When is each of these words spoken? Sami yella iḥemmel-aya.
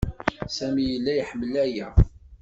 Sami 0.55 0.83
yella 0.85 1.11
iḥemmel-aya. 1.17 1.87